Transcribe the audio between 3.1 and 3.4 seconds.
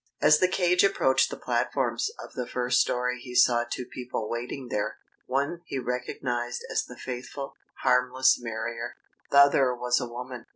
he